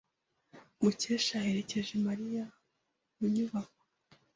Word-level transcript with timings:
Mukesha 0.81 1.33
yaherekeje 1.37 1.93
Mariya 2.07 2.45
mu 3.17 3.25
nyubako. 3.33 3.79